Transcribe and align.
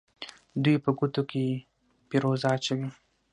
دوی 0.63 0.75
په 0.83 0.89
ګوتو 0.97 1.21
کې 1.29 1.43
فیروزه 2.07 2.47
اچوي. 2.55 2.87